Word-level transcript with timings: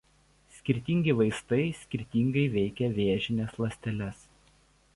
Skirtingi 0.53 1.13
vaistai 1.19 1.67
skirtingai 1.81 2.45
veikia 2.55 2.89
vėžines 2.97 3.55
ląsteles. 3.61 4.25